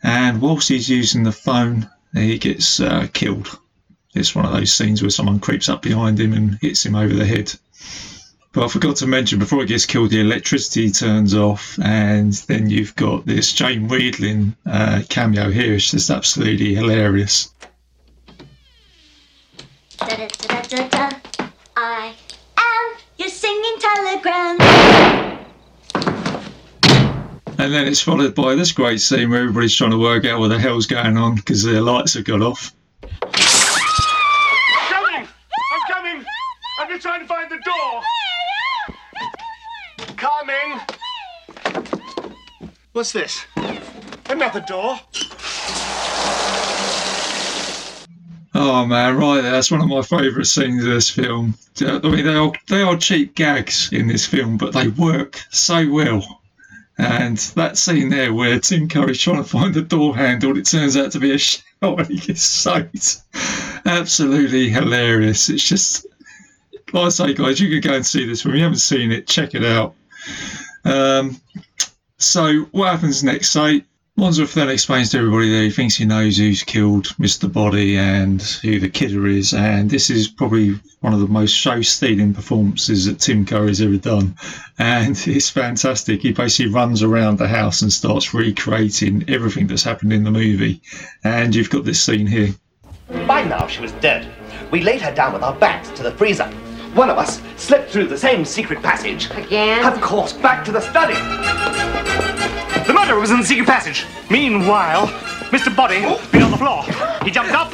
and 0.04 0.40
whilst 0.40 0.68
he's 0.68 0.88
using 0.88 1.24
the 1.24 1.32
phone, 1.32 1.90
he 2.14 2.38
gets 2.38 2.78
uh, 2.78 3.08
killed. 3.12 3.58
It's 4.14 4.36
one 4.36 4.46
of 4.46 4.52
those 4.52 4.72
scenes 4.72 5.02
where 5.02 5.10
someone 5.10 5.40
creeps 5.40 5.68
up 5.68 5.82
behind 5.82 6.20
him 6.20 6.32
and 6.32 6.58
hits 6.62 6.86
him 6.86 6.94
over 6.94 7.12
the 7.12 7.26
head. 7.26 7.52
But 8.56 8.64
I 8.64 8.68
forgot 8.68 8.96
to 8.96 9.06
mention 9.06 9.38
before 9.38 9.62
it 9.62 9.66
gets 9.66 9.84
killed, 9.84 10.08
the 10.08 10.20
electricity 10.20 10.90
turns 10.90 11.34
off, 11.34 11.78
and 11.78 12.32
then 12.48 12.70
you've 12.70 12.96
got 12.96 13.26
this 13.26 13.52
Jane 13.52 13.86
Wiedlin 13.86 14.56
uh, 14.64 15.02
cameo 15.10 15.50
here. 15.50 15.74
It's 15.74 15.90
just 15.90 16.08
absolutely 16.08 16.74
hilarious. 16.74 17.52
I 21.76 22.14
am 22.56 22.96
your 23.18 23.28
singing 23.28 23.76
telegram. 23.78 24.58
And 27.58 27.74
then 27.74 27.86
it's 27.86 28.00
followed 28.00 28.34
by 28.34 28.54
this 28.54 28.72
great 28.72 29.02
scene 29.02 29.28
where 29.28 29.40
everybody's 29.40 29.76
trying 29.76 29.90
to 29.90 29.98
work 29.98 30.24
out 30.24 30.40
what 30.40 30.48
the 30.48 30.58
hell's 30.58 30.86
going 30.86 31.18
on 31.18 31.34
because 31.34 31.62
their 31.62 31.82
lights 31.82 32.14
have 32.14 32.24
got 32.24 32.40
off. 32.40 32.72
What's 42.92 43.12
this? 43.12 43.44
Another 44.28 44.60
door? 44.60 44.98
Oh 48.54 48.86
man, 48.86 49.16
right 49.16 49.42
there. 49.42 49.52
That's 49.52 49.70
one 49.70 49.82
of 49.82 49.88
my 49.88 50.00
favourite 50.00 50.46
scenes 50.46 50.82
of 50.82 50.90
this 50.90 51.10
film. 51.10 51.54
I 51.80 51.98
mean, 51.98 52.24
they 52.24 52.34
are 52.34 52.52
they 52.68 52.80
are 52.80 52.96
cheap 52.96 53.34
gags 53.34 53.92
in 53.92 54.06
this 54.06 54.24
film, 54.24 54.56
but 54.56 54.72
they 54.72 54.88
work 54.88 55.38
so 55.50 55.90
well. 55.90 56.40
And 56.96 57.36
that 57.36 57.76
scene 57.76 58.08
there 58.08 58.32
where 58.32 58.58
Tim 58.58 58.88
Curry's 58.88 59.20
trying 59.20 59.36
to 59.36 59.44
find 59.44 59.74
the 59.74 59.82
door 59.82 60.16
handle, 60.16 60.56
it 60.56 60.64
turns 60.64 60.96
out 60.96 61.12
to 61.12 61.20
be 61.20 61.32
a 61.32 61.38
shot 61.38 61.64
and 61.82 62.06
he 62.06 62.16
gets 62.16 62.42
soaked. 62.42 63.20
Absolutely 63.84 64.70
hilarious. 64.70 65.50
It's 65.50 65.68
just, 65.68 66.06
like 66.94 67.04
I 67.04 67.08
say, 67.10 67.34
guys, 67.34 67.60
you 67.60 67.68
can 67.68 67.90
go 67.90 67.96
and 67.96 68.06
see 68.06 68.24
this. 68.26 68.46
When 68.46 68.54
you 68.54 68.62
haven't 68.62 68.78
seen 68.78 69.12
it, 69.12 69.26
check 69.26 69.54
it 69.54 69.62
out. 69.62 69.94
Um, 70.84 71.40
so 72.18 72.62
what 72.72 72.92
happens 72.92 73.22
next? 73.22 73.50
So 73.50 73.80
Wandsworth 74.16 74.54
then 74.54 74.70
explains 74.70 75.10
to 75.10 75.18
everybody 75.18 75.50
that 75.50 75.64
he 75.64 75.70
thinks 75.70 75.96
he 75.96 76.06
knows 76.06 76.38
who's 76.38 76.62
killed 76.62 77.08
Mr. 77.18 77.52
Body 77.52 77.98
and 77.98 78.40
who 78.40 78.80
the 78.80 78.88
killer 78.88 79.26
is, 79.26 79.52
and 79.52 79.90
this 79.90 80.08
is 80.08 80.26
probably 80.26 80.80
one 81.00 81.12
of 81.12 81.20
the 81.20 81.26
most 81.26 81.52
show-stealing 81.52 82.32
performances 82.32 83.04
that 83.04 83.20
Tim 83.20 83.44
Curry's 83.44 83.82
ever 83.82 83.98
done, 83.98 84.34
and 84.78 85.22
it's 85.26 85.50
fantastic. 85.50 86.22
He 86.22 86.32
basically 86.32 86.72
runs 86.72 87.02
around 87.02 87.36
the 87.36 87.46
house 87.46 87.82
and 87.82 87.92
starts 87.92 88.32
recreating 88.32 89.22
everything 89.28 89.66
that's 89.66 89.84
happened 89.84 90.14
in 90.14 90.24
the 90.24 90.30
movie, 90.30 90.80
and 91.22 91.54
you've 91.54 91.68
got 91.68 91.84
this 91.84 92.00
scene 92.00 92.26
here. 92.26 92.54
By 93.26 93.44
now, 93.44 93.66
she 93.66 93.82
was 93.82 93.92
dead. 93.92 94.26
We 94.70 94.80
laid 94.80 95.02
her 95.02 95.14
down 95.14 95.34
with 95.34 95.42
our 95.42 95.54
backs 95.54 95.90
to 95.90 96.02
the 96.02 96.12
freezer. 96.12 96.50
One 96.96 97.10
of 97.10 97.18
us 97.18 97.42
slipped 97.56 97.90
through 97.90 98.06
the 98.06 98.16
same 98.16 98.46
secret 98.46 98.82
passage. 98.82 99.30
Again? 99.32 99.84
Of 99.84 100.00
course, 100.00 100.32
back 100.32 100.64
to 100.64 100.72
the 100.72 100.80
study. 100.80 101.12
The 102.86 102.94
murderer 102.94 103.20
was 103.20 103.30
in 103.30 103.38
the 103.38 103.44
secret 103.44 103.66
passage. 103.66 104.06
Meanwhile, 104.30 105.08
Mr. 105.52 105.76
Body 105.76 106.00
been 106.32 106.40
on 106.40 106.50
the 106.50 106.56
floor. 106.56 106.84
He 107.22 107.30
jumped 107.30 107.52
up. 107.52 107.70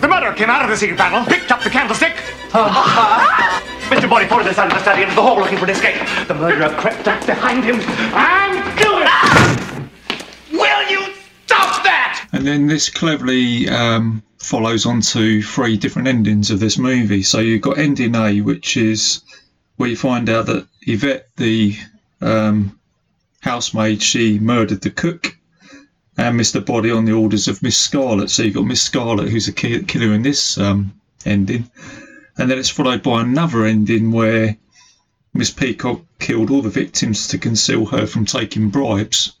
The 0.00 0.08
murderer 0.08 0.32
came 0.32 0.48
out 0.48 0.64
of 0.64 0.70
the 0.70 0.78
secret 0.78 0.96
panel, 0.96 1.26
picked 1.26 1.52
up 1.52 1.62
the 1.62 1.68
candlestick. 1.68 2.14
Mr. 2.52 4.08
Body 4.08 4.26
followed 4.26 4.46
us 4.46 4.56
out 4.56 4.68
of 4.68 4.72
the 4.72 4.80
study 4.80 5.02
into 5.02 5.14
the 5.14 5.20
hall 5.20 5.38
looking 5.38 5.58
for 5.58 5.64
an 5.64 5.70
escape. 5.72 6.00
The 6.26 6.34
murderer 6.34 6.70
crept 6.78 7.06
up 7.06 7.26
behind 7.26 7.64
him 7.64 7.80
And 12.38 12.46
then 12.46 12.68
this 12.68 12.88
cleverly 12.88 13.68
um, 13.68 14.22
follows 14.38 14.86
on 14.86 15.00
to 15.00 15.42
three 15.42 15.76
different 15.76 16.06
endings 16.06 16.52
of 16.52 16.60
this 16.60 16.78
movie. 16.78 17.24
So 17.24 17.40
you've 17.40 17.62
got 17.62 17.78
ending 17.78 18.14
A, 18.14 18.42
which 18.42 18.76
is 18.76 19.22
where 19.74 19.88
you 19.88 19.96
find 19.96 20.30
out 20.30 20.46
that 20.46 20.68
Yvette, 20.82 21.30
the 21.36 21.76
um, 22.20 22.78
housemaid, 23.40 24.00
she 24.00 24.38
murdered 24.38 24.82
the 24.82 24.90
cook 24.90 25.36
and 26.16 26.38
Mr. 26.38 26.64
Body 26.64 26.92
on 26.92 27.06
the 27.06 27.12
orders 27.12 27.48
of 27.48 27.60
Miss 27.60 27.76
Scarlet. 27.76 28.30
So 28.30 28.44
you've 28.44 28.54
got 28.54 28.66
Miss 28.66 28.82
Scarlet, 28.82 29.30
who's 29.30 29.48
a 29.48 29.52
ki- 29.52 29.82
killer 29.82 30.14
in 30.14 30.22
this 30.22 30.58
um, 30.58 30.92
ending. 31.26 31.68
And 32.36 32.48
then 32.48 32.56
it's 32.56 32.70
followed 32.70 33.02
by 33.02 33.22
another 33.22 33.64
ending 33.64 34.12
where 34.12 34.56
Miss 35.34 35.50
Peacock 35.50 36.02
killed 36.20 36.52
all 36.52 36.62
the 36.62 36.70
victims 36.70 37.26
to 37.26 37.38
conceal 37.38 37.86
her 37.86 38.06
from 38.06 38.26
taking 38.26 38.70
bribes. 38.70 39.32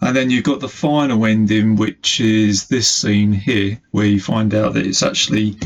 And 0.00 0.14
then 0.14 0.30
you've 0.30 0.44
got 0.44 0.60
the 0.60 0.68
final 0.68 1.24
ending, 1.24 1.76
which 1.76 2.20
is 2.20 2.66
this 2.66 2.88
scene 2.88 3.32
here, 3.32 3.80
where 3.90 4.06
you 4.06 4.20
find 4.20 4.54
out 4.54 4.74
that 4.74 4.86
it's 4.86 5.02
actually 5.02 5.56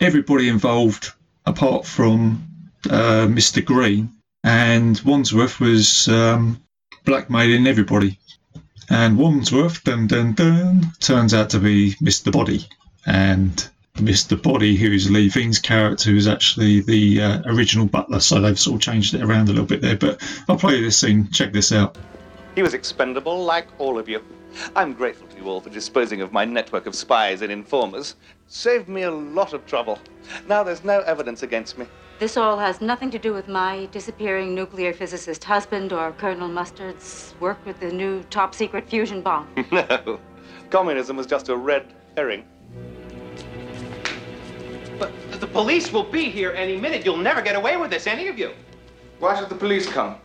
everybody 0.00 0.48
involved 0.48 1.12
apart 1.44 1.86
from 1.86 2.46
uh, 2.88 3.26
Mr. 3.28 3.64
Green, 3.64 4.10
and 4.44 5.00
Wandsworth 5.00 5.60
was 5.60 6.08
um, 6.08 6.62
blackmailing 7.04 7.66
everybody. 7.66 8.18
And 8.88 9.18
Wandsworth, 9.18 9.82
dun 9.82 10.06
dun 10.06 10.34
dun, 10.34 10.92
turns 11.00 11.34
out 11.34 11.50
to 11.50 11.58
be 11.58 11.94
Mr. 11.94 12.30
Body, 12.30 12.66
and 13.04 13.68
Mr. 13.96 14.40
Body, 14.40 14.76
who's 14.76 15.10
Lee 15.10 15.28
Ving's 15.28 15.58
character, 15.58 16.10
who's 16.10 16.28
actually 16.28 16.80
the 16.80 17.22
uh, 17.22 17.42
original 17.46 17.86
butler. 17.86 18.20
So 18.20 18.40
they've 18.40 18.58
sort 18.58 18.76
of 18.76 18.82
changed 18.82 19.14
it 19.14 19.22
around 19.22 19.48
a 19.48 19.52
little 19.52 19.66
bit 19.66 19.80
there. 19.80 19.96
But 19.96 20.22
I'll 20.48 20.58
play 20.58 20.76
you 20.76 20.84
this 20.84 20.98
scene. 20.98 21.30
Check 21.30 21.52
this 21.52 21.72
out. 21.72 21.96
He 22.56 22.62
was 22.62 22.72
expendable 22.72 23.44
like 23.44 23.68
all 23.78 23.98
of 23.98 24.08
you. 24.08 24.24
I'm 24.74 24.94
grateful 24.94 25.28
to 25.28 25.36
you 25.36 25.44
all 25.44 25.60
for 25.60 25.68
disposing 25.68 26.22
of 26.22 26.32
my 26.32 26.46
network 26.46 26.86
of 26.86 26.94
spies 26.94 27.42
and 27.42 27.52
informers. 27.52 28.16
Saved 28.46 28.88
me 28.88 29.02
a 29.02 29.10
lot 29.10 29.52
of 29.52 29.66
trouble. 29.66 29.98
Now 30.48 30.62
there's 30.62 30.82
no 30.82 31.00
evidence 31.00 31.42
against 31.42 31.76
me. 31.76 31.86
This 32.18 32.38
all 32.38 32.58
has 32.58 32.80
nothing 32.80 33.10
to 33.10 33.18
do 33.18 33.34
with 33.34 33.46
my 33.46 33.84
disappearing 33.92 34.54
nuclear 34.54 34.94
physicist 34.94 35.44
husband 35.44 35.92
or 35.92 36.12
Colonel 36.12 36.48
Mustard's 36.48 37.34
work 37.40 37.58
with 37.66 37.78
the 37.78 37.92
new 37.92 38.22
top 38.30 38.54
secret 38.54 38.88
fusion 38.88 39.20
bomb. 39.20 39.46
no. 39.70 40.18
Communism 40.70 41.18
was 41.18 41.26
just 41.26 41.50
a 41.50 41.56
red 41.56 41.92
herring. 42.16 42.42
But 44.98 45.12
the 45.40 45.46
police 45.46 45.92
will 45.92 46.10
be 46.10 46.30
here 46.30 46.52
any 46.52 46.80
minute. 46.80 47.04
You'll 47.04 47.18
never 47.18 47.42
get 47.42 47.54
away 47.54 47.76
with 47.76 47.90
this, 47.90 48.06
any 48.06 48.28
of 48.28 48.38
you. 48.38 48.52
Why 49.18 49.38
should 49.38 49.50
the 49.50 49.54
police 49.54 49.86
come? 49.86 50.16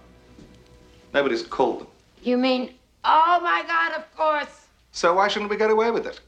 Nobody's 1.14 1.44
called 1.44 1.82
them. 1.82 1.88
You 2.22 2.38
mean, 2.38 2.76
oh 3.04 3.40
my 3.42 3.64
God, 3.66 3.98
of 3.98 4.16
course. 4.16 4.68
So 4.92 5.16
why 5.16 5.28
shouldn't 5.28 5.50
we 5.50 5.58
get 5.58 5.72
away 5.72 5.90
with 5.90 6.06
it? 6.06 6.20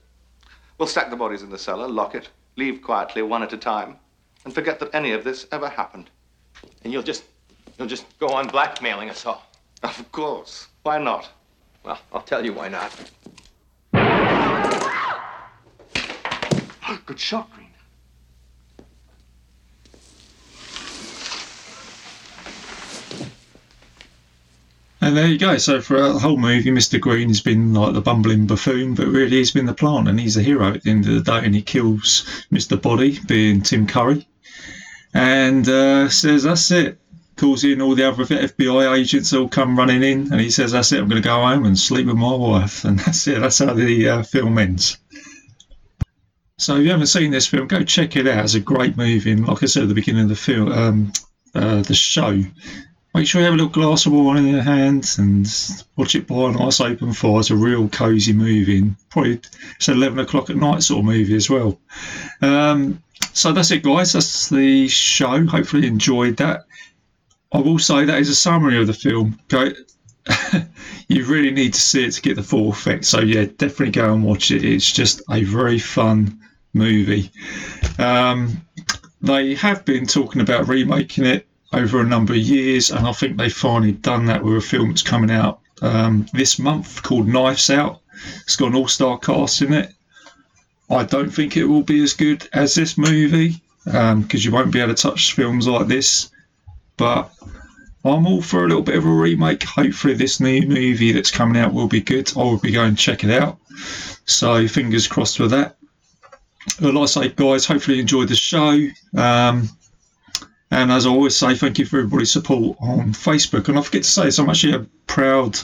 We'll 0.78 0.88
stack 0.88 1.12
the 1.12 1.16
bodies 1.16 1.44
in 1.44 1.52
the 1.52 1.58
cellar, 1.58 1.88
lock 1.88 2.16
it, 2.16 2.30
leave 2.56 2.82
quietly 2.82 3.22
one 3.22 3.44
at 3.44 3.54
a 3.54 3.58
time, 3.58 3.98
and 4.44 4.54
forget 4.54 4.80
that 4.80 4.94
any 4.96 5.12
of 5.12 5.24
this 5.24 5.46
ever 5.52 5.70
happened. 5.70 6.10
And 6.84 6.92
you'll 6.92 7.04
just, 7.04 7.26
you'll 7.78 7.88
just 7.88 8.06
go 8.18 8.30
on 8.30 8.48
blackmailing 8.48 9.10
us 9.10 9.26
all. 9.26 9.46
Of 9.84 10.12
course. 10.12 10.68
Why 10.82 10.98
not? 10.98 11.30
Well, 11.84 12.00
I'll 12.12 12.22
tell 12.22 12.44
you 12.44 12.54
why 12.54 12.70
not. 12.70 12.92
Good 17.06 17.20
shot, 17.20 17.52
Green. 17.54 17.73
And 25.04 25.18
there 25.18 25.28
you 25.28 25.38
go. 25.38 25.58
So 25.58 25.82
for 25.82 26.00
the 26.00 26.18
whole 26.18 26.38
movie, 26.38 26.72
Mr. 26.72 26.98
Green 26.98 27.28
has 27.28 27.42
been 27.42 27.74
like 27.74 27.94
the 27.94 28.00
bumbling 28.00 28.48
buffoon, 28.48 28.96
but 28.96 29.08
really 29.08 29.36
he's 29.36 29.52
been 29.52 29.66
the 29.66 29.74
plant, 29.74 30.08
and 30.08 30.18
he's 30.18 30.38
a 30.38 30.42
hero 30.42 30.74
at 30.74 30.84
the 30.84 30.92
end 30.92 31.06
of 31.06 31.14
the 31.14 31.20
day. 31.20 31.46
And 31.46 31.54
he 31.54 31.62
kills 31.62 32.46
Mr. 32.54 32.82
Body, 32.82 33.20
being 33.28 33.62
Tim 33.62 33.86
Curry, 33.86 34.26
and 35.14 35.68
uh, 35.68 36.08
says, 36.08 36.44
"That's 36.44 36.72
it." 36.72 37.02
Calls 37.36 37.66
in 37.66 37.82
all 37.82 37.96
the 37.96 38.08
other 38.08 38.24
FBI 38.24 38.98
agents 38.98 39.34
all 39.34 39.50
come 39.50 39.78
running 39.78 40.04
in, 40.04 40.32
and 40.32 40.40
he 40.40 40.50
says, 40.50 40.72
"That's 40.72 40.94
it. 40.94 41.02
I'm 41.02 41.10
going 41.10 41.22
to 41.22 41.28
go 41.28 41.36
home 41.36 41.66
and 41.66 41.78
sleep 41.78 42.08
with 42.08 42.16
my 42.16 42.34
wife." 42.34 42.86
And 42.86 42.98
that's 42.98 43.28
it. 43.28 43.42
That's 43.42 43.60
how 43.60 43.74
the 43.74 44.08
uh, 44.08 44.24
film 44.24 44.58
ends. 44.58 44.98
So 46.58 46.78
if 46.78 46.86
you 46.86 46.92
haven't 46.92 47.08
seen 47.08 47.32
this 47.32 47.48
film, 47.48 47.68
go 47.68 47.84
check 47.84 48.16
it 48.16 48.26
out. 48.26 48.46
It's 48.46 48.54
a 48.54 48.62
great 48.62 48.96
movie, 48.96 49.34
and 49.34 49.46
like 49.46 49.64
I 49.64 49.66
said 49.66 49.84
at 49.84 49.90
the 49.90 49.96
beginning 49.96 50.24
of 50.24 50.30
the 50.30 50.36
film, 50.38 50.72
um, 50.72 51.14
uh, 51.54 51.82
the 51.82 51.94
show. 51.94 52.42
Make 53.14 53.28
sure 53.28 53.42
you 53.42 53.46
have 53.46 53.54
a 53.54 53.58
little 53.58 53.72
glass 53.72 54.08
of 54.08 54.14
wine 54.14 54.38
in 54.38 54.48
your 54.48 54.64
hand 54.64 55.08
and 55.20 55.48
watch 55.96 56.16
it 56.16 56.26
by 56.26 56.50
a 56.50 56.52
nice 56.52 56.82
open 56.82 57.14
fire. 57.14 57.40
It's 57.40 57.52
a 57.52 57.56
real 57.56 57.88
cosy 57.88 58.34
movie. 58.34 58.92
Probably 59.12 59.40
it's 59.76 59.88
11 59.88 60.18
o'clock 60.18 60.50
at 60.50 60.56
night 60.56 60.82
sort 60.82 61.00
of 61.00 61.06
movie 61.06 61.36
as 61.36 61.48
well. 61.48 61.80
Um, 62.42 63.04
so 63.34 63.52
that's 63.52 63.70
it, 63.70 63.84
guys. 63.84 64.14
That's 64.14 64.50
the 64.50 64.88
show. 64.88 65.46
Hopefully, 65.46 65.84
you 65.84 65.90
enjoyed 65.90 66.38
that. 66.38 66.66
I 67.52 67.60
will 67.60 67.78
say 67.78 68.06
that 68.06 68.20
is 68.20 68.30
a 68.30 68.36
summary 68.36 68.82
of 68.82 68.88
the 68.88 68.94
film. 68.94 69.40
Go, 69.48 69.70
you 71.08 71.26
really 71.26 71.52
need 71.52 71.76
to 71.76 71.80
see 71.80 72.06
it 72.06 72.14
to 72.14 72.22
get 72.22 72.36
the 72.36 72.42
full 72.42 72.70
effect. 72.70 73.06
So 73.06 73.20
yeah, 73.20 73.46
definitely 73.46 73.92
go 73.92 74.12
and 74.12 74.24
watch 74.24 74.50
it. 74.50 74.66
It's 74.66 74.92
just 74.92 75.22
a 75.30 75.44
very 75.44 75.78
fun 75.78 76.40
movie. 76.74 77.30
Um, 78.00 78.66
they 79.22 79.54
have 79.54 79.86
been 79.86 80.08
talking 80.08 80.42
about 80.42 80.68
remaking 80.68 81.26
it 81.26 81.48
over 81.74 82.00
a 82.00 82.06
number 82.06 82.34
of 82.34 82.40
years, 82.40 82.92
and 82.92 83.08
I 83.08 83.12
think 83.12 83.38
they've 83.38 83.54
finally 83.54 83.94
done 83.94 84.26
that 84.28 84.44
with 84.44 84.58
a 84.58 84.62
film 84.62 84.90
that's 84.90 85.02
coming 85.02 85.32
out 85.32 85.60
um, 85.82 86.26
this 86.34 86.60
month 86.60 87.02
called 87.04 87.28
Knives 87.28 87.70
Out. 87.70 88.02
It's 88.44 88.56
got 88.56 88.70
an 88.70 88.76
all-star 88.76 89.18
cast 89.20 89.62
in 89.62 89.74
it. 89.74 89.92
I 90.90 91.04
don't 91.04 91.30
think 91.30 91.58
it 91.58 91.66
will 91.66 91.82
be 91.82 92.04
as 92.04 92.14
good 92.14 92.48
as 92.54 92.76
this 92.76 92.98
movie 92.98 93.62
because 93.86 94.12
um, 94.12 94.28
you 94.32 94.52
won't 94.52 94.72
be 94.72 94.80
able 94.80 94.94
to 94.94 95.02
touch 95.02 95.34
films 95.34 95.68
like 95.68 95.88
this. 95.88 96.30
But 96.98 97.32
I'm 98.06 98.28
all 98.28 98.42
for 98.42 98.64
a 98.64 98.68
little 98.68 98.84
bit 98.84 98.98
of 98.98 99.06
a 99.06 99.10
remake. 99.10 99.64
Hopefully, 99.64 100.14
this 100.14 100.40
new 100.40 100.62
movie 100.68 101.12
that's 101.12 101.32
coming 101.32 101.62
out 101.62 101.74
will 101.74 101.88
be 101.88 102.02
good. 102.02 102.32
I 102.36 102.40
will 102.40 102.60
be 102.60 102.72
going 102.72 102.96
to 102.96 103.02
check 103.02 103.24
it 103.24 103.32
out. 103.32 103.58
So, 104.26 104.68
fingers 104.68 105.08
crossed 105.08 105.38
for 105.38 105.48
that. 105.48 105.78
But 106.80 106.94
like 106.94 107.04
I 107.04 107.06
say, 107.06 107.30
guys, 107.30 107.66
hopefully 107.66 107.98
you 107.98 108.02
enjoyed 108.02 108.30
the 108.30 108.36
show. 108.36 108.88
Um, 109.18 109.70
and 110.74 110.92
as 110.92 111.06
I 111.06 111.10
always 111.10 111.36
say, 111.36 111.56
thank 111.56 111.78
you 111.78 111.86
for 111.86 112.00
everybody's 112.00 112.32
support 112.32 112.78
on 112.82 113.14
Facebook. 113.14 113.70
And 113.70 113.78
I 113.78 113.82
forget 113.82 114.04
to 114.04 114.10
say, 114.10 114.30
so 114.30 114.44
I'm 114.44 114.50
actually 114.50 114.74
a 114.74 114.88
proud 115.08 115.60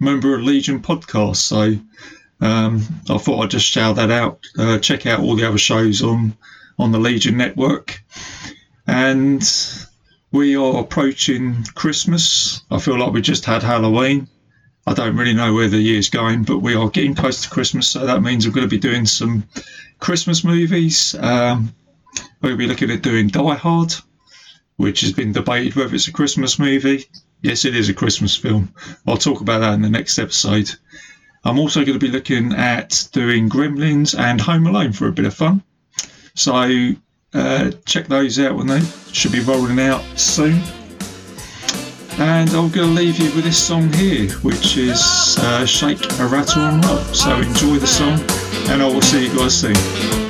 member 0.00 0.34
of 0.34 0.42
Legion 0.42 0.80
Podcast. 0.80 1.36
So 1.36 1.76
um, 2.40 2.82
I 3.08 3.18
thought 3.18 3.42
I'd 3.42 3.50
just 3.50 3.66
shout 3.66 3.96
that 3.96 4.10
out. 4.10 4.44
Uh, 4.58 4.78
check 4.78 5.06
out 5.06 5.20
all 5.20 5.36
the 5.36 5.46
other 5.46 5.58
shows 5.58 6.02
on 6.02 6.36
on 6.78 6.92
the 6.92 6.98
Legion 6.98 7.36
Network. 7.36 8.02
And 8.86 9.42
we 10.32 10.56
are 10.56 10.80
approaching 10.80 11.64
Christmas. 11.74 12.62
I 12.70 12.78
feel 12.78 12.98
like 12.98 13.12
we 13.12 13.22
just 13.22 13.44
had 13.44 13.62
Halloween. 13.62 14.28
I 14.86 14.94
don't 14.94 15.16
really 15.16 15.34
know 15.34 15.52
where 15.52 15.68
the 15.68 15.78
year's 15.78 16.08
going, 16.08 16.44
but 16.44 16.58
we 16.58 16.74
are 16.74 16.88
getting 16.88 17.14
close 17.14 17.42
to 17.42 17.50
Christmas, 17.50 17.88
so 17.88 18.06
that 18.06 18.22
means 18.22 18.46
we're 18.46 18.54
going 18.54 18.66
to 18.66 18.74
be 18.74 18.78
doing 18.78 19.04
some 19.04 19.46
Christmas 19.98 20.44
movies. 20.44 21.14
Um, 21.14 21.74
we'll 22.40 22.56
be 22.56 22.66
looking 22.66 22.90
at 22.90 23.02
doing 23.02 23.28
Die 23.28 23.54
Hard, 23.54 23.94
which 24.78 25.02
has 25.02 25.12
been 25.12 25.32
debated 25.32 25.74
whether 25.74 25.94
it's 25.94 26.08
a 26.08 26.12
Christmas 26.12 26.58
movie. 26.58 27.04
Yes, 27.42 27.64
it 27.64 27.76
is 27.76 27.88
a 27.88 27.94
Christmas 27.94 28.34
film. 28.36 28.72
I'll 29.06 29.16
talk 29.16 29.40
about 29.40 29.58
that 29.58 29.74
in 29.74 29.82
the 29.82 29.90
next 29.90 30.18
episode. 30.18 30.70
I'm 31.44 31.58
also 31.58 31.84
going 31.84 31.98
to 31.98 32.04
be 32.04 32.12
looking 32.12 32.52
at 32.52 33.08
doing 33.12 33.48
Gremlins 33.48 34.18
and 34.18 34.40
Home 34.40 34.66
Alone 34.66 34.92
for 34.92 35.08
a 35.08 35.12
bit 35.12 35.24
of 35.24 35.34
fun. 35.34 35.62
So 36.34 36.92
uh, 37.34 37.70
check 37.86 38.06
those 38.06 38.38
out 38.38 38.56
when 38.56 38.68
they 38.68 38.80
should 39.12 39.32
be 39.32 39.40
rolling 39.40 39.80
out 39.80 40.02
soon. 40.16 40.62
And 42.18 42.48
I'm 42.50 42.70
going 42.70 42.88
to 42.88 42.94
leave 42.94 43.18
you 43.18 43.32
with 43.34 43.44
this 43.44 43.64
song 43.64 43.92
here, 43.92 44.30
which 44.38 44.76
is 44.76 45.36
uh, 45.38 45.66
Shake 45.66 46.04
a 46.20 46.26
Rattle 46.26 46.62
and 46.62 46.84
Roll. 46.84 46.98
So 47.14 47.36
enjoy 47.36 47.76
the 47.76 47.86
song, 47.86 48.18
and 48.70 48.82
I 48.82 48.86
will 48.86 49.02
see 49.02 49.26
you 49.26 49.36
guys 49.36 49.60
soon. 49.60 50.27